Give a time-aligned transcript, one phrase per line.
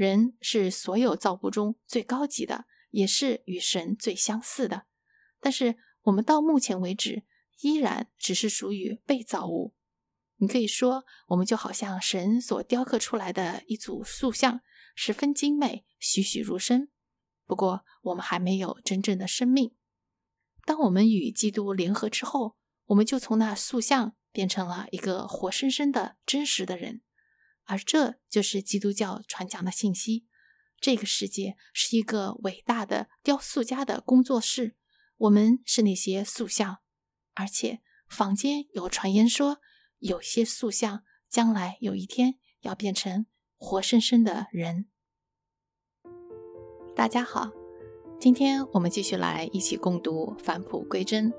[0.00, 4.86] 人是所有造物中最高级的，也是与神最相似的。
[5.40, 7.24] 但是我们到目前为止
[7.60, 9.74] 依然只是属于被造物。
[10.36, 14.62] 你可以说，我们就好像神所雕刻出来的一组塑像，
[14.94, 16.88] 十分精美，栩栩如生。
[17.44, 19.74] 不过，我们还没有真正的生命。
[20.64, 22.56] 当我们与基督联合之后，
[22.86, 27.02] 我们就从那塑像变成了一个活生生的真实的人。
[27.70, 30.26] 而这就是基督教传讲的信息：
[30.80, 34.74] 这个世界是一个伟大的雕塑家的工作室，
[35.16, 36.78] 我们是那些塑像。
[37.34, 39.60] 而且，坊间有传言说，
[39.98, 43.26] 有些塑像将来有一天要变成
[43.56, 44.86] 活生生的人。
[46.96, 47.52] 大家好，
[48.18, 51.30] 今天我们继续来一起共读《返璞归真》。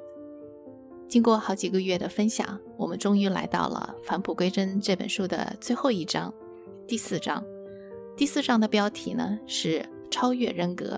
[1.12, 6.34] 经过好几个月的分享，我们终于来到了《返璞归真》这本书的最后一章，
[6.88, 7.44] 第四章。
[8.16, 10.98] 第四章的标题呢是“超越人格，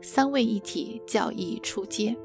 [0.00, 2.16] 三位一体教义出街”。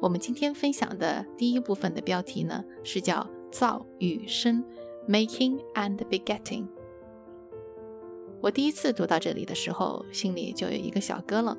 [0.00, 4.64] 我们今天分享的第一部分的标题呢是叫“造与生
[5.06, 6.68] ”，Making and Begetting。
[8.40, 11.54] 我第一次读到这里的时候，心里就有一个小疙楞。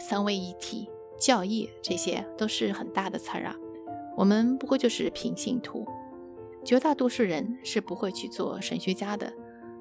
[0.00, 0.88] 三位一体
[1.20, 3.54] 教义，这些都是很大的词儿啊。
[4.16, 5.86] 我们不过就是平信徒，
[6.64, 9.32] 绝大多数人是不会去做神学家的，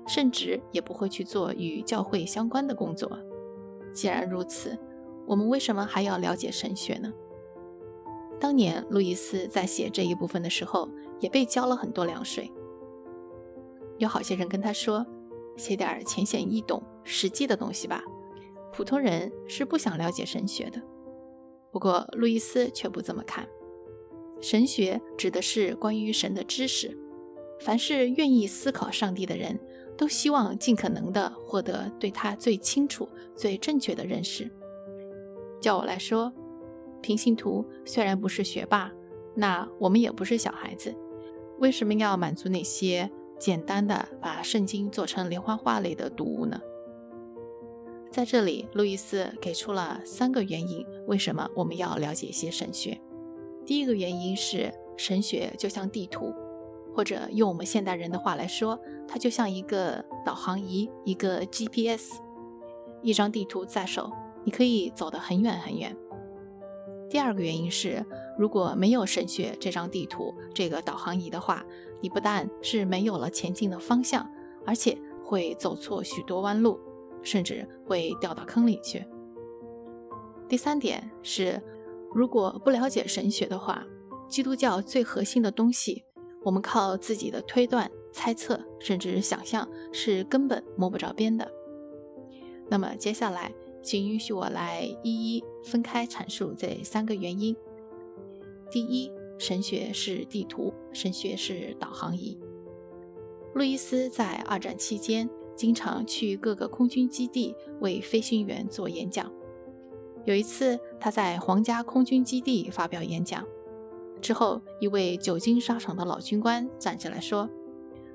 [0.07, 3.19] 甚至也不会去做与教会相关的工作。
[3.93, 4.77] 既然如此，
[5.27, 7.11] 我们为什么还要了解神学呢？
[8.39, 12.51] 当年路易斯在写这一部分的时候，也被浇了很多凉水。
[13.97, 15.05] 有好些人跟他说
[15.57, 18.03] ：“写点浅显易懂、实际的东西吧。”
[18.73, 20.81] 普通人是不想了解神学的。
[21.71, 23.47] 不过路易斯却不这么看。
[24.41, 26.97] 神学指的是关于神的知识。
[27.59, 29.59] 凡是愿意思考上帝的人，
[29.95, 34.51] 都希望尽可能的获得对他最清楚、最正确的认识。
[35.61, 36.33] 叫我来说，
[37.01, 38.91] 平信徒虽然不是学霸，
[39.35, 40.95] 那我们也不是小孩子，
[41.59, 46.59] 为什么要满足那些简单的把圣经做成连环画类的读物呢？
[48.11, 52.99] 在这里，路易斯给出了三个原因，为什么我们要了解一些神学。
[53.65, 56.33] 第一个原因是神学就像地图，
[56.93, 62.13] 或者用我们现代人的话来说，它就像一个导航仪，一个 GPS。
[63.03, 64.11] 一张地图在手，
[64.43, 65.95] 你可以走得很远很远。
[67.09, 68.05] 第二个原因是，
[68.37, 71.65] 如果没有神学这张地图、这个导航仪的话，
[71.99, 74.29] 你不但是没有了前进的方向，
[74.65, 76.79] 而且会走错许多弯路，
[77.23, 79.05] 甚至会掉到坑里去。
[80.47, 81.61] 第三点是。
[82.13, 83.85] 如果不了解神学的话，
[84.27, 86.03] 基督教最核心的东西，
[86.43, 91.49] 我们靠自己的推断、猜测，甚至想象，是根本摸不着边的。
[92.69, 97.55] 那么接下来，请允许我来一一分开阐述这三个原因。
[98.69, 102.37] 第一，神学是地图，神学是导航仪。
[103.53, 109.31] 路易斯在二战期间经常去各个空军基地为飞行员做演讲。
[110.25, 113.43] 有一次，他在皇家空军基地发表演讲
[114.21, 117.49] 之后，一位久经沙场的老军官站起来说：“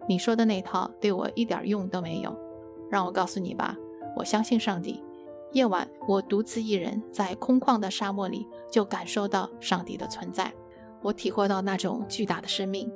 [0.08, 2.32] 你说的那套对我一点用都没有。
[2.88, 3.76] 让我告诉你吧，
[4.16, 5.02] 我相信上帝。
[5.52, 10.52] 夜晚，我独自一人在空旷的沙漠里，就感受到上帝的存在。
[11.02, 12.88] 我体会到那种巨大的生命。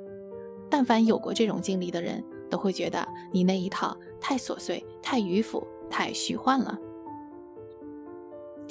[0.69, 6.79] 但凡有过这种经历的人，都会觉得你那一套太琐碎、太迂腐、太虚幻了。”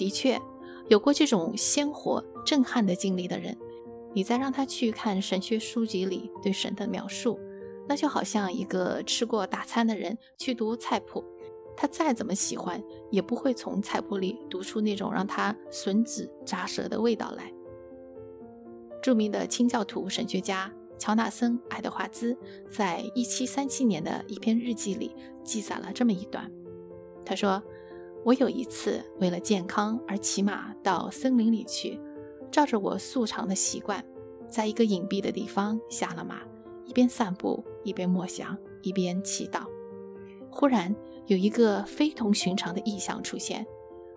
[0.00, 0.40] 的确，
[0.88, 3.54] 有过这种鲜活、震撼的经历的人，
[4.14, 7.38] 你再让他去看神学书籍里对神的描述，
[7.86, 11.22] 那就好像一个吃过大餐的人去读菜谱，
[11.76, 17.52] 他再怎么喜欢，也不会从菜谱里读出那种让他吮指扎舌的味道来。
[19.02, 22.34] 著名的清教徒神学家乔纳森·爱德华兹
[22.70, 26.50] 在1737年的一篇日记里记载了这么一段，
[27.22, 27.62] 他说。
[28.24, 31.98] 我有一次为了健康而骑马到森林里去，
[32.50, 34.04] 照着我素常的习惯，
[34.48, 36.42] 在一个隐蔽的地方下了马，
[36.84, 39.62] 一边散步一边默想，一边祈祷。
[40.50, 40.94] 忽然
[41.26, 43.66] 有一个非同寻常的异象出现，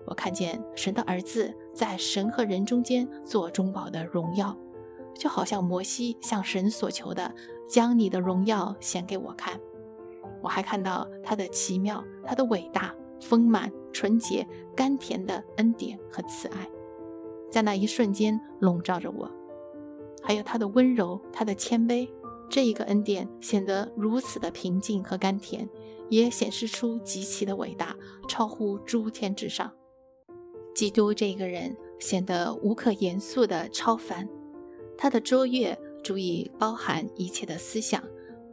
[0.06, 4.58] 我看见神的儿子在神和人中间做中保的荣耀，
[5.16, 7.34] 就好像摩西向神所求的，
[7.70, 9.58] 将你的荣耀显给我看。
[10.42, 12.94] 我还看到他的奇妙，他的伟大。
[13.24, 16.70] 丰满、纯洁、甘甜的恩典和慈爱，
[17.50, 19.32] 在那一瞬间笼罩着我。
[20.22, 22.10] 还有他的温柔、他的谦卑，
[22.50, 25.68] 这一个恩典显得如此的平静和甘甜，
[26.10, 27.96] 也显示出极其的伟大，
[28.28, 29.72] 超乎诸天之上。
[30.76, 34.28] 基督这个人显得无可言述的超凡，
[34.98, 38.02] 他的卓越足以包含一切的思想，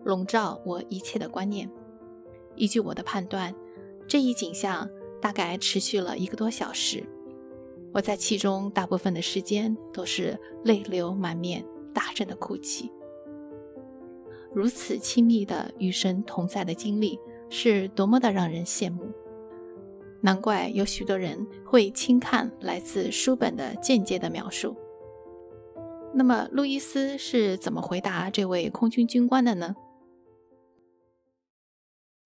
[0.05, 1.71] 笼罩我一切的观念。
[2.57, 3.55] 依据我的判断，
[4.11, 4.91] 这一景象
[5.23, 7.07] 大概持续了一个多小时。
[7.95, 11.65] 我在其中大部分的时间都是泪流满面、
[11.95, 12.91] 大声的哭泣。
[14.53, 19.05] 如此亲密的与神同在的经历，是多么的让人羡慕！
[20.21, 24.77] 难怪有许多人会轻看来自书本的间接的描述。
[26.13, 29.77] 那么，路易斯是怎么回答这位空军军官的呢？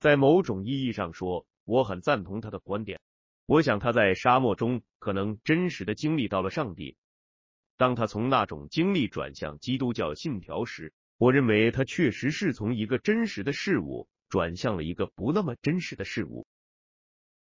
[0.00, 3.00] 在某种意义上说，我很赞同他的观点。
[3.46, 6.96] 我想他在沙漠中可能真实的经历到了上帝。
[7.76, 16.46] 当他从那种经历转向基督教信条时，我认为他确实是从一个真实的事物转向了一个不那么真实的事物。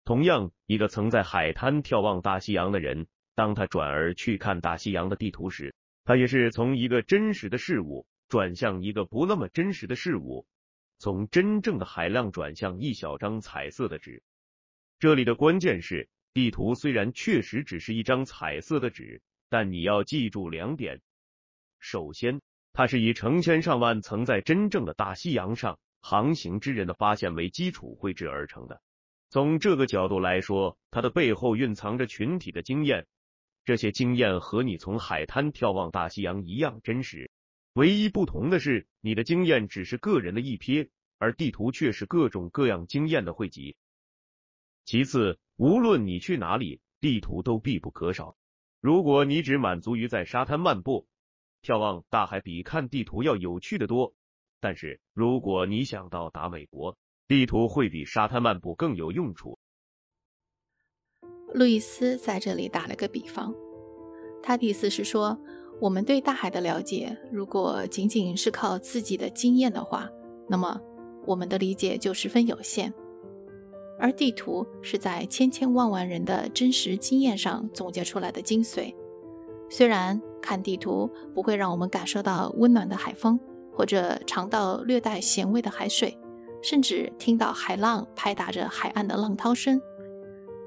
[0.05, 5.75] 同样，一个曾在海滩眺望大西洋的人，当他转而去看大西洋的地图时，
[6.05, 10.47] 他也是从一个真实的事物转向一个不那么真实的事物，
[10.99, 14.23] 从真正的海浪转向一小张彩色的纸。
[14.99, 21.01] 这里的关键是，地图虽然确实只是一张彩色的纸，但你要记住两点：
[21.79, 22.41] 首先，
[22.73, 28.81] 它是以成千上万曾在真正的大西洋上航行之人的发现为基础绘制而成的。
[29.31, 33.07] 从这个角度来说，它的背后蕴藏着群体的经验，
[33.65, 37.31] 这些经验和你从海滩眺望大西洋一样真实。
[37.79, 43.77] 唯一不同的是，你的经验只是个人的一瞥，而地图却是各种各样经验的汇集。
[44.85, 48.37] 其次，无论你去哪里，地图都必不可少。
[48.81, 51.07] 如果你只满足于在沙滩漫步，
[51.63, 54.13] 眺望大海比看地图要有趣的多。
[54.59, 56.99] 但是，如果你想到达美国，
[57.29, 59.57] 地图会比沙滩漫步更有用处。
[61.55, 63.55] 路易斯在这里打了个比方，
[64.43, 65.41] 他的意思是说，
[65.81, 70.09] 我们对大海的了解，如果仅仅是靠自己的经验的话，
[70.49, 70.81] 那么
[71.27, 72.93] 我们的理解就十分有限。
[73.99, 78.95] 而地图是在千千万万人的真实经验上总结出来的精髓。
[79.69, 83.39] 虽然看地图不会让我们感受到温暖的海风，
[83.73, 86.17] 或者尝到略带咸味的海水。
[86.61, 89.81] 甚至听到海浪拍打着海岸的浪涛声。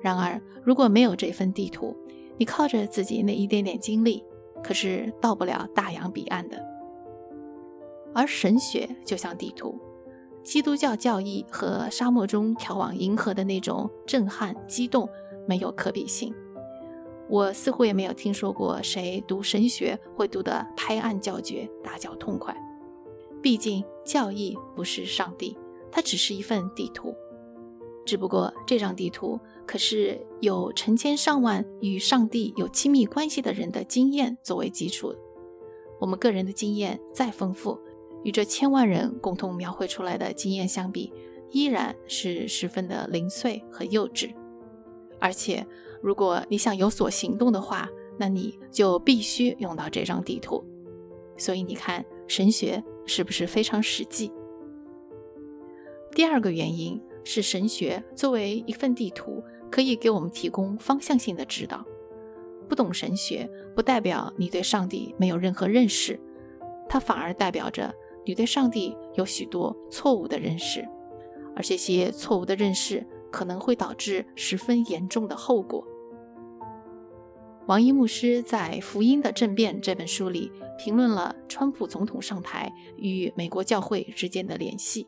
[0.01, 1.93] 然而，如果没有这份地图，
[2.37, 4.23] 你靠着自己那一点点经历，
[4.63, 6.61] 可是到不了大洋彼岸的。
[8.13, 9.79] 而神学就像地图，
[10.43, 15.07] 基督教教义和沙漠中眺望银河的那种震撼激动
[15.47, 16.33] 没有可比性。
[17.29, 22.53] 我似乎也没有听说过谁读神学会读得拍案叫绝、大叫痛快。
[23.41, 25.57] 毕竟，教义不是上帝。
[25.93, 27.13] 它只是一份地图，
[28.05, 35.15] 只不过这张地图可是有成千上万与上帝有亲密关系的人的经验作为基础。
[35.99, 37.79] 我们个人的经验再丰富，
[38.23, 41.13] 与这千万人共同描绘出来的经验相比，
[41.51, 44.33] 依然是十分的零碎和幼稚。
[45.19, 45.65] 而且，
[46.01, 47.87] 如果你想有所行动的话，
[48.17, 50.65] 那你就必须用到这张地图。
[51.37, 54.31] 所以，你看神学是不是非常实际？
[56.13, 61.85] 第二个原因是，神学作为一份地图，可以给我们提供方向性的指导。
[62.67, 66.19] 不懂神学，不代表你对上帝没有任何认识，
[66.87, 67.93] 它反而代表着
[68.25, 70.87] 你对上帝有许多错误的认识，
[71.55, 75.85] 而这些错误的认识可能会导致十分严重的后果。
[77.67, 85.07] 王一牧师在《福音的政变》这本书里评论了川普总统上台与美国教会之间的联系。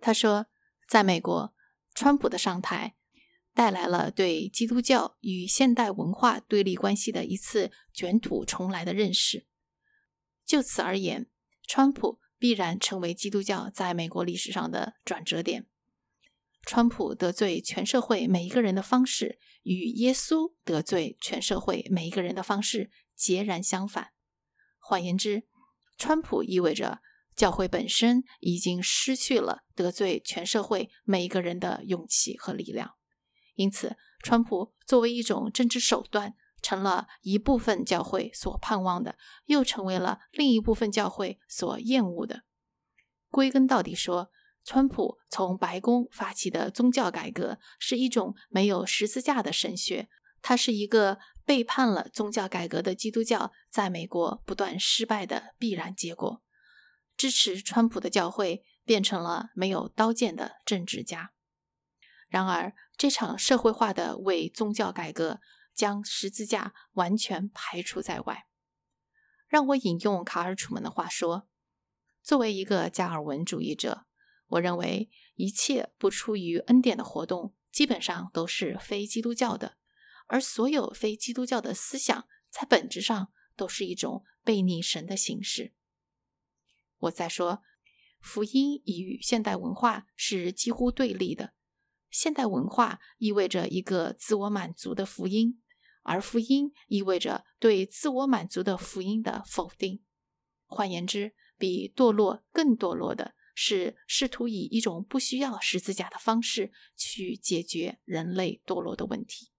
[0.00, 0.46] 他说，
[0.88, 1.54] 在美国，
[1.94, 2.94] 川普的上台
[3.52, 9.46] 带来了对基督教与现代文化对立关系的一次卷土重来的认识。
[10.46, 11.28] 就此而言，
[11.66, 15.66] 川普必然成为基督教在美国历史上的转折点。
[16.62, 24.12] 川普得罪全社会每一个人的方式，与耶稣得罪全社会每一个人的方式截然相反。
[24.78, 25.42] 换言之，
[25.98, 27.02] 川普意味着。
[27.38, 32.96] 教会本身已经失去了得罪全社会每一个人的勇气和力量，
[33.54, 39.16] 因此，川普作为一种政治手段，成了一部分教会所盼望的，
[39.46, 42.42] 又成为了另一部分教会所厌恶的。
[43.30, 44.32] 归根到底说，
[44.64, 50.08] 川普从白宫发起的宗教改革是一种没有十字架的神学，
[50.42, 56.42] 它是一个背叛了宗教改革的基督教在美国不断失败的必然结果。
[57.18, 61.32] 支持川普的教会变成了没有刀剑的政治家。
[62.28, 65.40] 然而，这场社会化的伪宗教改革
[65.74, 68.46] 将十字架完全排除在外。
[69.48, 71.48] 让我引用卡尔·楚门的话说
[72.22, 74.06] ：“作为一个加尔文主义者，
[74.48, 79.78] 我认为一切不出于恩典的活动基本上都是非基督教的，
[80.26, 85.72] 而所有非基督教的思想在本质上都是一种背逆神的形式。”
[86.98, 87.62] 我在说，
[88.20, 91.52] 福音与现代文化是几乎对立的。
[92.10, 95.60] 现代文化意味着一个自我满足的福音，
[96.02, 100.02] 而福音意味着对自我满足的福音的否定。
[100.66, 109.50] 换言之，比堕落更堕落的是试图以一种不需要十字架的方式去解决人类堕落的问题。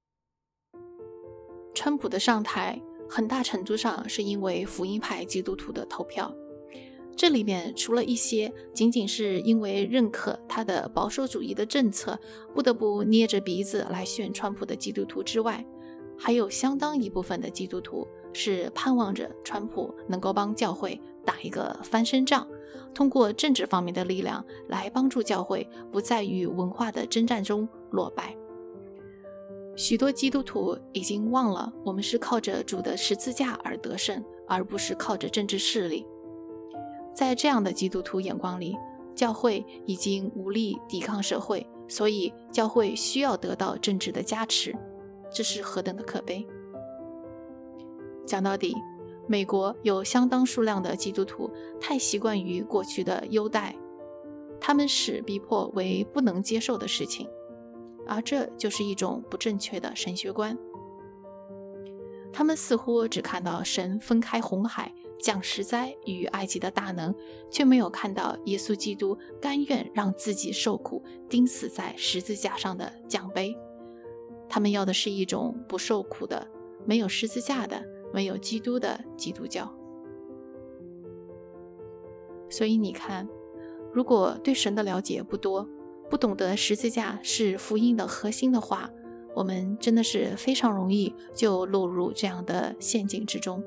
[1.75, 6.36] 川普的上台很大程度上是因为福音派基督徒的投票。
[7.19, 12.17] 这里面除了一些仅仅是因为认可他的保守主义的政策，
[12.55, 15.65] 不得不捏着鼻子来选川普的基督徒之外，
[16.17, 22.47] 还有相当一部分的基督徒是盼望着川普能够帮教会打一个翻身仗，
[22.95, 28.33] 通过政治方面的力量来帮助教会不再与文化的征战中落败。
[29.75, 36.05] 许多基督徒已经忘了，我们是靠着主的十字架而得胜，而不是靠着政治势力。
[37.13, 38.77] 在这样的基督徒眼光里，
[39.15, 44.73] 教会已经无力抵抗社会，所以教会需要得到政治的加持，
[45.33, 46.47] 这是何等的可悲！
[48.25, 48.75] 讲到底，
[49.27, 51.51] 美国有相当数量的基督徒
[51.81, 53.75] 太习惯于过去的优待，
[54.61, 57.27] 他们视逼迫为不能接受的事情，
[58.07, 60.57] 而这就是一种不正确的神学观。
[62.31, 64.93] 他们似乎只看到神分开红海。
[65.19, 67.13] 降十灾与埃及的大能，
[67.51, 73.55] 却没有看到耶稣基督甘愿让自己受苦、钉死在十字架上的奖杯。
[74.47, 76.47] 他们要的是一种不受苦的、
[76.85, 77.83] 没有十字架的、
[78.13, 79.71] 没有基督的基督教。
[82.49, 83.27] 所以你看，
[83.93, 85.67] 如果对神的了解不多，
[86.09, 88.89] 不懂得十字架是福音的核心的话，
[89.35, 93.63] 我们真的是非常容易就落入这样的陷阱之中。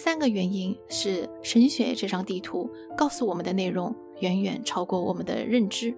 [0.00, 5.94] 第三个原因是神学这张地图告诉我们的内容远远超过我们的认知。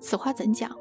[0.00, 0.74] 此话怎讲？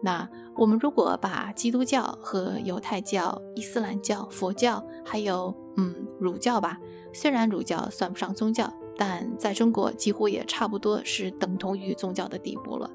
[0.00, 6.78] 那我们如果把基督教和犹太教、伊斯兰教、佛教，还有嗯儒教吧，
[7.12, 12.88] 虽然儒教算不上宗教，但在中国几乎也差不多是等同于宗教的地步了。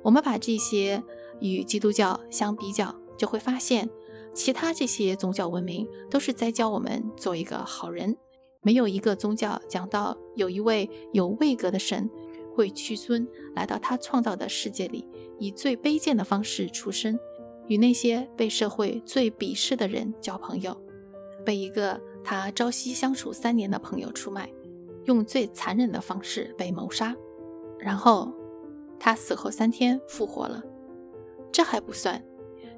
[0.00, 1.02] 我们把这些
[1.38, 3.90] 与基督教相比较，就会发现。
[4.38, 8.16] 其他这些宗教文明都是在教我们做一个好人，
[8.62, 12.08] 没有一个宗教讲到有一位有位格的神
[12.54, 13.26] 会屈尊
[13.56, 15.04] 来到他创造的世界里，
[15.40, 17.18] 以最卑贱的方式出生，
[17.66, 20.80] 与那些被社会最鄙视的人交朋友，
[21.44, 24.48] 被一个他朝夕相处三年的朋友出卖，
[25.06, 27.12] 用最残忍的方式被谋杀，
[27.80, 28.32] 然后
[29.00, 30.62] 他死后三天复活了，
[31.50, 32.24] 这还不算。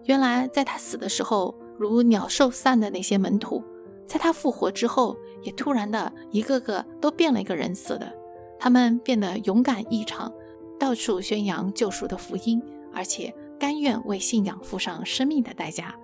[0.05, 3.63] 原来，在他死的时候如鸟兽散的那些门徒，
[4.07, 8.13] 在他复活之后，也突然的一个个都变了一个人似的。
[8.59, 10.33] 他们变得勇敢异常，
[10.79, 15.95] 到处宣扬救赎的福音，而且甘愿为信仰付上生命的代价。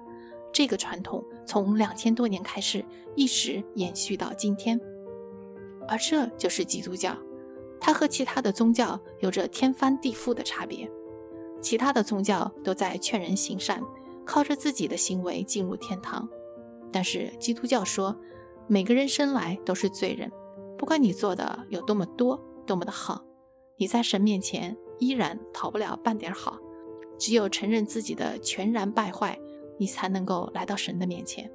[0.53, 2.85] 这个传统从两千多年开始，
[3.15, 4.81] 一直延续到今天。
[5.89, 7.15] 而这就是基督教，
[7.79, 10.91] 它和其他的宗教有着天翻地覆的差别。
[11.61, 13.83] 其他的宗教都在劝人行善，
[14.25, 16.29] 靠着自己的行为进入天堂。
[16.93, 18.17] 但是基督教说，
[18.67, 20.31] 每个人生来都是罪人，
[20.79, 23.25] 不管你做的有多么多、多么的好，
[23.77, 26.59] 你在神面前依然讨不了半点好。
[27.19, 29.39] 只有承认自己的全然败坏，
[29.79, 31.51] 你才能够来到神的面前。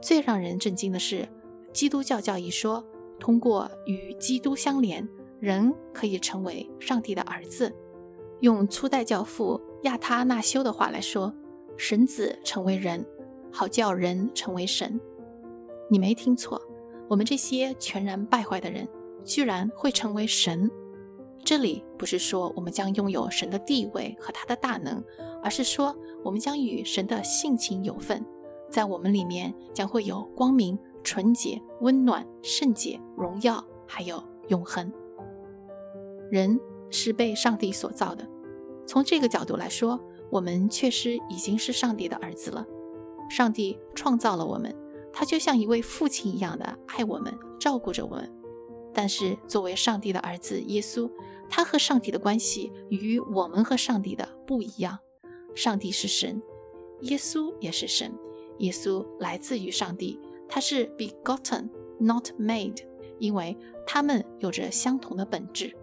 [0.00, 1.28] 最让人震惊的是，
[1.72, 2.84] 基督教教义说，
[3.20, 5.06] 通过与基督相连，
[5.38, 7.74] 人可以成为上帝的儿子。
[8.40, 11.32] 用初代教父亚他那修的话来说，
[11.76, 13.04] 神子成为人，
[13.52, 15.00] 好叫人成为神。
[15.90, 16.60] 你没听错，
[17.08, 18.86] 我们这些全然败坏的人，
[19.24, 20.70] 居然会成为神。
[21.44, 25.02] 这里不是说我们将拥有神的地位和他的大能，
[25.42, 28.24] 而是说我们将与神的性情有份，
[28.70, 34.92] 在我们里面将会有光明、纯洁、温暖、圣洁、荣耀，还有永恒。
[36.30, 36.58] 人。
[36.90, 38.28] 是被上帝所造的。
[38.86, 42.66] 从这个角度来说，我们确实已经是上帝的儿子了。
[43.30, 44.74] 上帝创造了我们，
[45.12, 48.32] 他就像一位父亲一样的爱我们，照顾着我们。
[48.94, 51.10] 但是作为上帝的儿子耶稣，
[51.48, 54.98] 他和上帝的关系与我们和上帝的不一样。
[55.54, 56.42] 上帝是神，
[57.02, 58.12] 耶稣也是神。
[58.58, 60.18] 耶稣来自于上帝，
[60.48, 62.82] 他是 begotten，not made，
[63.18, 65.76] 因为他们有着相同的本质。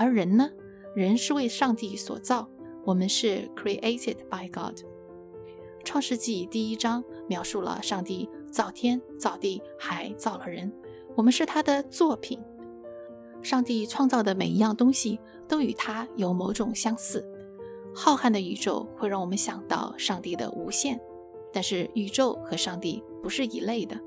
[0.00, 0.48] 而人呢？
[0.94, 2.48] 人是为上帝所造，
[2.84, 4.78] 我们是 created by God。
[5.82, 10.72] 创世纪第一章描述了上帝造天造地，还造了人，
[11.16, 12.40] 我们是他的作品。
[13.42, 17.28] 上帝创造的每一样东西都与他有某种相似。
[17.92, 21.00] 浩瀚的宇宙会让我们想到上帝的无限。
[21.52, 23.98] 但是宇宙和上帝不是一类的。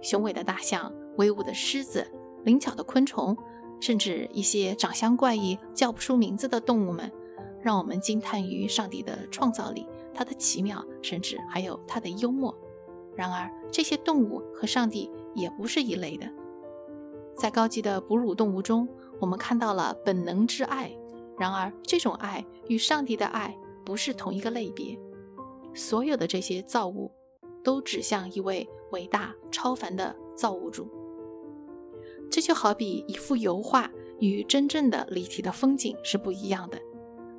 [0.00, 2.06] 雄伟的大象、威武的狮子、
[2.44, 3.36] 灵巧的昆虫，
[3.82, 7.10] 甚至一些长相怪异、叫不出名字的动物们，
[7.60, 9.84] 让我们惊叹于上帝的创造力、
[10.14, 12.56] 他的奇妙，甚至还有他的幽默。
[13.16, 16.30] 然而，这些动物和上帝也不是一类的。
[17.36, 20.96] 在高级的哺乳动物中，我们看到了本能之爱。
[21.36, 24.96] 然而，这种爱与上帝的爱不是同一个类别。
[25.74, 27.10] 所有的这些造物，
[27.64, 30.88] 都指向一位伟大超凡的造物主。
[32.32, 36.78] 这就好比一幅油画与真正的立体的风景是不一样的，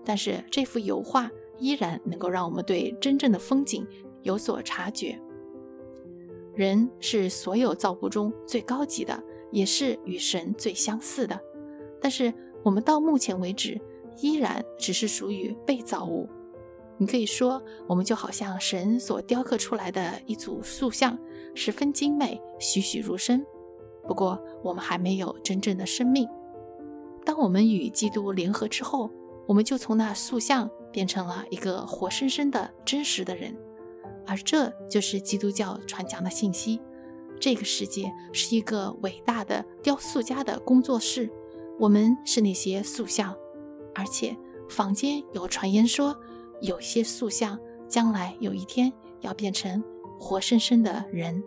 [0.05, 3.87] 但是这幅油画依然能够让我们对真正的风景
[4.21, 5.19] 有所察觉。
[6.53, 9.19] 人是所有造物中最高级的，
[9.51, 11.39] 也是与神最相似的，
[11.99, 12.31] 但是
[12.63, 13.81] 我们到目前为止
[14.19, 16.29] 依然只是属于被造物。
[16.99, 21.17] 你可以说，我们就好像神所雕刻出来的一组塑像，
[21.55, 23.43] 十分精美，栩栩如生。
[24.07, 26.27] 不过，我们还没有真正的生命。
[27.25, 29.09] 当我们与基督联合之后，
[29.47, 33.55] 我们就从那塑像变成了一个活生生的真实的人。
[34.25, 36.81] 而这就是基督教传讲的信息：
[37.39, 41.29] 这个世界是一个伟大的雕塑家的工作室，
[41.79, 43.35] 我们是那些塑像。
[43.95, 44.35] 而且，
[44.69, 46.15] 坊间有传言说。
[46.61, 49.83] 有些塑像将来有一天要变成
[50.17, 51.43] 活生生的人。